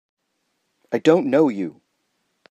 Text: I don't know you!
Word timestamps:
I 0.91 0.97
don't 0.97 1.27
know 1.27 1.47
you! 1.49 1.79